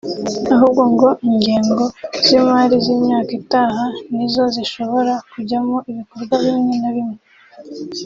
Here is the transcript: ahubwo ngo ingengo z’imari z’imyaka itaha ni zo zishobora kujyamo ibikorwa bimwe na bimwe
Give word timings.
ahubwo 0.55 0.81
ngo 0.91 1.09
ingengo 1.27 1.83
z’imari 2.25 2.75
z’imyaka 2.83 3.31
itaha 3.39 3.85
ni 4.15 4.25
zo 4.33 4.43
zishobora 4.55 5.13
kujyamo 5.31 5.77
ibikorwa 5.91 6.35
bimwe 6.43 6.75
na 6.81 6.91
bimwe 6.95 7.19